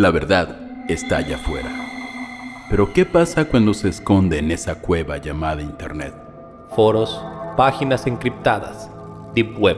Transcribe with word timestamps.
La 0.00 0.10
verdad 0.10 0.56
está 0.88 1.18
allá 1.18 1.36
afuera. 1.36 1.68
Pero 2.70 2.90
¿qué 2.94 3.04
pasa 3.04 3.44
cuando 3.44 3.74
se 3.74 3.90
esconde 3.90 4.38
en 4.38 4.50
esa 4.50 4.76
cueva 4.76 5.18
llamada 5.18 5.60
Internet? 5.60 6.14
Foros, 6.74 7.22
páginas 7.54 8.06
encriptadas, 8.06 8.88
deep 9.34 9.60
web, 9.60 9.76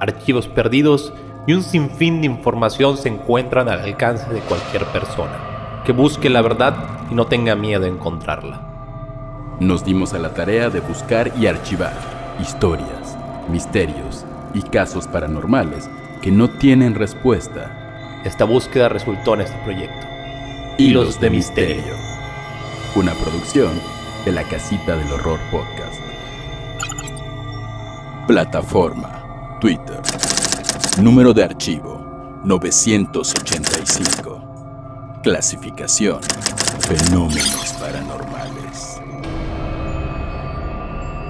archivos 0.00 0.48
perdidos 0.48 1.12
y 1.46 1.52
un 1.52 1.62
sinfín 1.62 2.22
de 2.22 2.28
información 2.28 2.96
se 2.96 3.10
encuentran 3.10 3.68
al 3.68 3.80
alcance 3.80 4.32
de 4.32 4.40
cualquier 4.40 4.86
persona 4.86 5.82
que 5.84 5.92
busque 5.92 6.30
la 6.30 6.40
verdad 6.40 6.74
y 7.10 7.14
no 7.14 7.26
tenga 7.26 7.54
miedo 7.54 7.84
a 7.84 7.88
encontrarla. 7.88 8.62
Nos 9.60 9.84
dimos 9.84 10.14
a 10.14 10.18
la 10.18 10.32
tarea 10.32 10.70
de 10.70 10.80
buscar 10.80 11.32
y 11.38 11.48
archivar 11.48 11.92
historias, 12.40 13.14
misterios 13.50 14.24
y 14.54 14.62
casos 14.62 15.06
paranormales 15.06 15.90
que 16.22 16.30
no 16.30 16.48
tienen 16.48 16.94
respuesta. 16.94 17.79
Esta 18.24 18.44
búsqueda 18.44 18.88
resultó 18.90 19.34
en 19.34 19.40
este 19.40 19.56
proyecto. 19.64 20.06
Hilos 20.76 21.18
de 21.20 21.30
Misterio. 21.30 21.94
Una 22.94 23.14
producción 23.14 23.72
de 24.26 24.32
la 24.32 24.44
Casita 24.44 24.94
del 24.96 25.10
Horror 25.10 25.40
Podcast. 25.50 25.98
Plataforma, 28.26 29.56
Twitter. 29.58 30.02
Número 31.00 31.32
de 31.32 31.44
archivo 31.44 32.40
985. 32.44 35.20
Clasificación, 35.22 36.20
fenómenos 36.80 37.74
paranormales. 37.80 39.00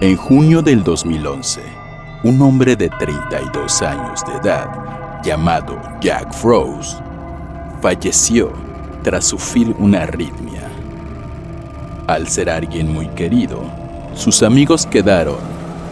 En 0.00 0.16
junio 0.16 0.60
del 0.60 0.82
2011, 0.82 1.62
un 2.24 2.42
hombre 2.42 2.74
de 2.74 2.88
32 2.88 3.82
años 3.82 4.24
de 4.26 4.32
edad, 4.34 5.09
llamado 5.22 5.80
Jack 6.00 6.32
Froese, 6.32 6.96
falleció 7.80 8.52
tras 9.02 9.24
sufrir 9.26 9.74
una 9.78 10.02
arritmia. 10.02 10.62
Al 12.06 12.28
ser 12.28 12.50
alguien 12.50 12.92
muy 12.92 13.08
querido, 13.08 13.62
sus 14.14 14.42
amigos 14.42 14.86
quedaron 14.86 15.38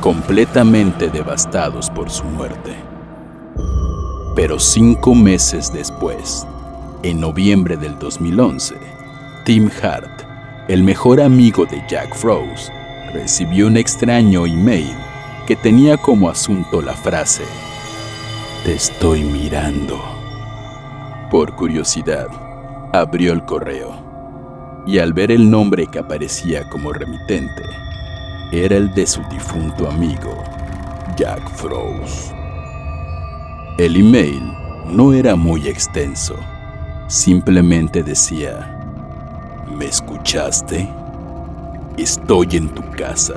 completamente 0.01 1.09
devastados 1.09 1.91
por 1.91 2.11
su 2.11 2.25
muerte. 2.25 2.75
Pero 4.35 4.59
cinco 4.59 5.15
meses 5.15 5.73
después, 5.73 6.47
en 7.03 7.21
noviembre 7.21 7.77
del 7.77 7.99
2011, 7.99 8.77
Tim 9.45 9.71
Hart, 9.83 10.23
el 10.69 10.83
mejor 10.83 11.21
amigo 11.21 11.65
de 11.67 11.83
Jack 11.89 12.15
Froese, 12.15 12.73
recibió 13.13 13.67
un 13.67 13.77
extraño 13.77 14.47
email 14.47 14.95
que 15.47 15.57
tenía 15.57 15.97
como 15.97 16.29
asunto 16.29 16.83
la 16.83 16.93
frase, 16.93 17.45
Te 18.65 18.75
estoy 18.75 19.23
mirando. 19.23 19.99
Por 21.31 21.55
curiosidad, 21.55 22.27
abrió 22.93 23.33
el 23.33 23.45
correo 23.45 23.95
y 24.85 24.99
al 24.99 25.13
ver 25.13 25.31
el 25.31 25.49
nombre 25.49 25.87
que 25.87 26.01
aparecía 26.01 26.69
como 26.69 26.93
remitente, 26.93 27.63
era 28.53 28.77
el 28.77 28.93
de 28.95 29.07
su 29.07 29.23
difunto 29.31 29.89
amigo, 29.89 30.43
Jack 31.17 31.49
Froese. 31.51 32.35
El 33.79 33.97
email 33.97 34.53
no 34.87 35.13
era 35.13 35.37
muy 35.37 35.69
extenso, 35.69 36.35
simplemente 37.07 38.03
decía, 38.03 38.77
¿me 39.73 39.87
escuchaste? 39.87 40.89
Estoy 41.97 42.49
en 42.53 42.69
tu 42.71 42.83
casa. 42.91 43.35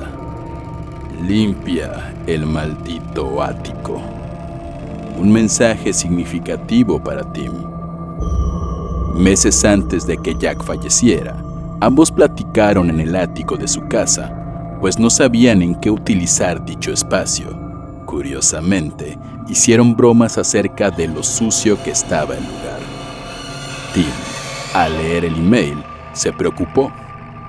Limpia 1.21 2.13
el 2.25 2.45
maldito 2.45 3.41
ático. 3.41 4.20
Un 5.17 5.31
mensaje 5.31 5.93
significativo 5.93 7.01
para 7.03 7.23
Tim. 7.33 7.51
Meses 9.15 9.63
antes 9.65 10.07
de 10.07 10.17
que 10.17 10.35
Jack 10.35 10.63
falleciera, 10.63 11.35
ambos 11.79 12.11
platicaron 12.11 12.89
en 12.89 12.99
el 12.99 13.15
ático 13.15 13.57
de 13.57 13.67
su 13.67 13.81
casa, 13.87 14.77
pues 14.79 14.97
no 14.97 15.09
sabían 15.09 15.61
en 15.61 15.75
qué 15.75 15.91
utilizar 15.91 16.63
dicho 16.65 16.91
espacio. 16.91 17.49
Curiosamente, 18.05 19.17
hicieron 19.47 19.95
bromas 19.95 20.37
acerca 20.37 20.89
de 20.89 21.07
lo 21.07 21.21
sucio 21.23 21.81
que 21.83 21.91
estaba 21.91 22.35
el 22.35 22.43
lugar. 22.43 22.79
Tim, 23.93 24.05
al 24.73 24.97
leer 24.97 25.25
el 25.25 25.35
email, 25.35 25.83
se 26.13 26.33
preocupó, 26.33 26.91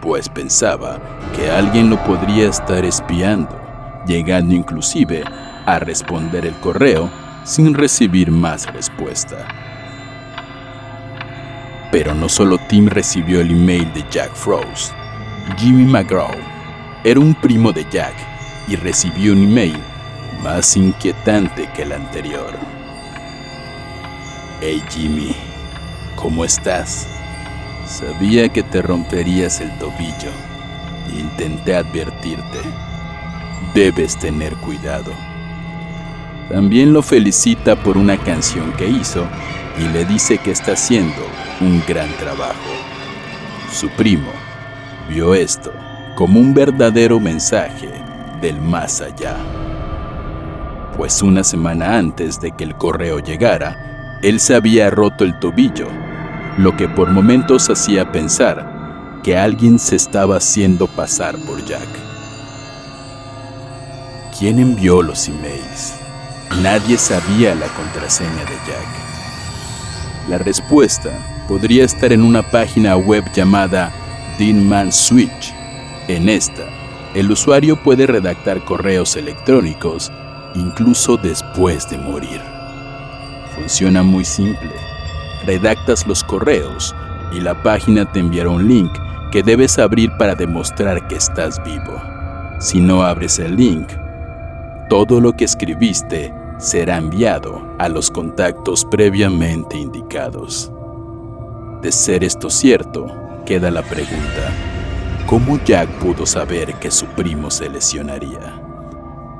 pues 0.02 0.28
pensaba 0.28 0.98
que 1.34 1.50
alguien 1.50 1.88
lo 1.88 2.02
podría 2.04 2.50
estar 2.50 2.84
espiando, 2.84 3.58
llegando 4.06 4.54
inclusive 4.54 5.24
a 5.64 5.78
responder 5.78 6.44
el 6.44 6.54
correo 6.54 7.21
sin 7.44 7.74
recibir 7.74 8.30
más 8.30 8.72
respuesta. 8.72 9.46
Pero 11.90 12.14
no 12.14 12.28
solo 12.28 12.58
Tim 12.68 12.86
recibió 12.86 13.40
el 13.40 13.50
email 13.50 13.92
de 13.92 14.04
Jack 14.10 14.34
Froese. 14.34 14.92
Jimmy 15.58 15.84
McGraw 15.84 16.30
era 17.04 17.20
un 17.20 17.34
primo 17.34 17.72
de 17.72 17.84
Jack 17.90 18.14
y 18.68 18.76
recibió 18.76 19.32
un 19.32 19.44
email 19.44 19.78
más 20.42 20.76
inquietante 20.76 21.68
que 21.74 21.82
el 21.82 21.92
anterior. 21.92 22.56
Hey 24.60 24.82
Jimmy, 24.90 25.34
¿cómo 26.16 26.44
estás? 26.44 27.08
Sabía 27.86 28.48
que 28.48 28.62
te 28.62 28.80
romperías 28.80 29.60
el 29.60 29.70
tobillo. 29.78 30.30
Intenté 31.18 31.74
advertirte. 31.74 32.60
Debes 33.74 34.16
tener 34.18 34.54
cuidado. 34.56 35.12
También 36.52 36.92
lo 36.92 37.00
felicita 37.00 37.76
por 37.76 37.96
una 37.96 38.18
canción 38.18 38.72
que 38.72 38.86
hizo 38.86 39.24
y 39.78 39.88
le 39.88 40.04
dice 40.04 40.36
que 40.36 40.50
está 40.50 40.72
haciendo 40.72 41.22
un 41.62 41.82
gran 41.88 42.10
trabajo. 42.18 42.52
Su 43.72 43.88
primo 43.88 44.30
vio 45.08 45.34
esto 45.34 45.72
como 46.14 46.38
un 46.38 46.52
verdadero 46.52 47.18
mensaje 47.18 47.90
del 48.42 48.60
más 48.60 49.00
allá. 49.00 49.34
Pues 50.94 51.22
una 51.22 51.42
semana 51.42 51.96
antes 51.96 52.38
de 52.38 52.52
que 52.52 52.64
el 52.64 52.74
correo 52.76 53.18
llegara, 53.18 54.18
él 54.22 54.38
se 54.38 54.54
había 54.54 54.90
roto 54.90 55.24
el 55.24 55.38
tobillo, 55.38 55.88
lo 56.58 56.76
que 56.76 56.86
por 56.86 57.10
momentos 57.10 57.70
hacía 57.70 58.12
pensar 58.12 59.20
que 59.24 59.38
alguien 59.38 59.78
se 59.78 59.96
estaba 59.96 60.36
haciendo 60.36 60.86
pasar 60.86 61.34
por 61.46 61.64
Jack. 61.64 61.88
¿Quién 64.38 64.58
envió 64.58 65.00
los 65.00 65.28
emails? 65.28 65.94
Nadie 66.60 66.98
sabía 66.98 67.54
la 67.54 67.66
contraseña 67.68 68.44
de 68.44 68.56
Jack. 68.66 70.28
La 70.28 70.38
respuesta 70.38 71.10
podría 71.48 71.84
estar 71.84 72.12
en 72.12 72.22
una 72.22 72.42
página 72.42 72.96
web 72.96 73.24
llamada 73.32 73.90
Dean 74.38 74.92
Switch. 74.92 75.54
En 76.08 76.28
esta, 76.28 76.64
el 77.14 77.30
usuario 77.30 77.82
puede 77.82 78.06
redactar 78.06 78.62
correos 78.64 79.16
electrónicos 79.16 80.12
incluso 80.54 81.16
después 81.16 81.88
de 81.88 81.96
morir. 81.96 82.42
Funciona 83.56 84.02
muy 84.02 84.24
simple. 84.24 84.72
Redactas 85.46 86.06
los 86.06 86.22
correos 86.22 86.94
y 87.32 87.40
la 87.40 87.60
página 87.62 88.04
te 88.04 88.20
enviará 88.20 88.50
un 88.50 88.68
link 88.68 88.92
que 89.32 89.42
debes 89.42 89.78
abrir 89.78 90.12
para 90.18 90.34
demostrar 90.34 91.08
que 91.08 91.16
estás 91.16 91.60
vivo. 91.64 92.00
Si 92.60 92.78
no 92.78 93.02
abres 93.02 93.38
el 93.38 93.56
link, 93.56 93.88
todo 94.88 95.20
lo 95.20 95.32
que 95.32 95.44
escribiste 95.44 96.32
será 96.62 96.96
enviado 96.96 97.60
a 97.80 97.88
los 97.88 98.08
contactos 98.08 98.84
previamente 98.84 99.76
indicados. 99.76 100.70
De 101.82 101.90
ser 101.90 102.22
esto 102.22 102.50
cierto, 102.50 103.08
queda 103.44 103.68
la 103.72 103.82
pregunta, 103.82 104.52
¿cómo 105.26 105.58
Jack 105.64 105.88
pudo 105.98 106.24
saber 106.24 106.74
que 106.74 106.92
su 106.92 107.06
primo 107.06 107.50
se 107.50 107.68
lesionaría? 107.68 108.62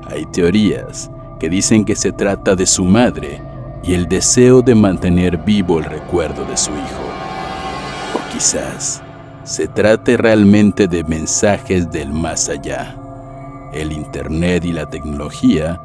Hay 0.09 0.27
teorías 0.27 1.13
que 1.39 1.49
dicen 1.49 1.85
que 1.85 1.95
se 1.95 2.11
trata 2.11 2.57
de 2.57 2.67
su 2.67 2.85
madre 2.85 3.41
y 3.85 3.95
el 3.95 4.09
deseo 4.09 4.61
de 4.61 4.75
mantener 4.75 5.39
vivo 5.39 5.79
el 5.79 5.85
recuerdo 5.85 6.45
de 6.45 6.57
su 6.57 6.73
hijo. 6.73 7.05
O 8.17 8.33
quizás 8.33 9.01
se 9.45 9.69
trate 9.69 10.17
realmente 10.17 10.89
de 10.89 11.05
mensajes 11.05 11.89
del 11.89 12.13
más 12.13 12.49
allá. 12.49 12.97
El 13.73 13.93
Internet 13.93 14.65
y 14.65 14.73
la 14.73 14.87
tecnología 14.87 15.81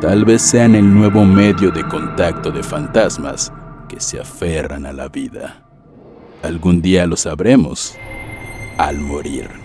tal 0.00 0.24
vez 0.24 0.40
sean 0.40 0.74
el 0.74 0.92
nuevo 0.92 1.24
medio 1.24 1.70
de 1.70 1.86
contacto 1.86 2.50
de 2.50 2.62
fantasmas 2.62 3.52
que 3.88 4.00
se 4.00 4.18
aferran 4.18 4.86
a 4.86 4.92
la 4.92 5.08
vida. 5.08 5.62
Algún 6.42 6.80
día 6.80 7.06
lo 7.06 7.16
sabremos 7.16 7.96
al 8.78 8.98
morir. 8.98 9.59